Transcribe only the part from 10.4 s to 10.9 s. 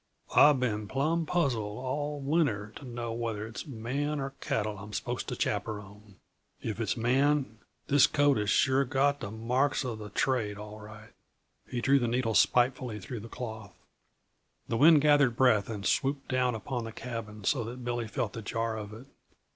all